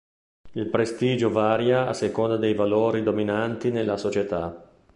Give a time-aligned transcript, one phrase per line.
[0.53, 4.83] Il prestigio varia a seconda dei valori dominanti nelle società.